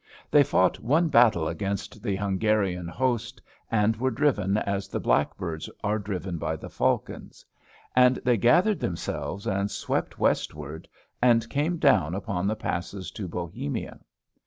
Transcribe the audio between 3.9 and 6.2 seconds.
were driven as the blackbirds are